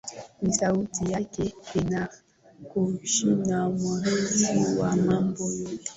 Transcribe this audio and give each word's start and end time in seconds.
ni 0.41 0.51
sauti 0.53 1.11
yake 1.11 1.53
benard 1.75 2.11
kushina 2.69 3.67
waziri 3.67 4.79
wa 4.79 4.95
mambo 4.95 5.43
ya 5.43 5.59
nje 5.71 5.89